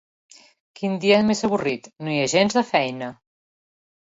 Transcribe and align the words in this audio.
Quin 0.79 0.95
dia 1.03 1.19
més 1.27 1.43
avorrit, 1.49 1.91
no 2.07 2.15
hi 2.17 2.19
ha 2.23 2.27
gens 2.35 2.59
de 2.61 2.65
feina! 2.71 3.13